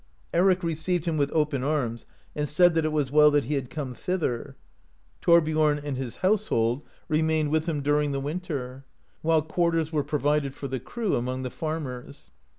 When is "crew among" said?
10.79-11.43